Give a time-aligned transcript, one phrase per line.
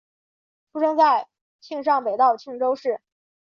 [0.73, 1.27] 出生在
[1.59, 3.01] 庆尚北道庆州市。